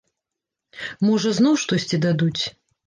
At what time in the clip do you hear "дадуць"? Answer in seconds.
2.09-2.39